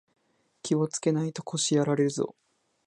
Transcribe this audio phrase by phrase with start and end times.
[0.63, 2.35] 気をつけないと腰やられるぞ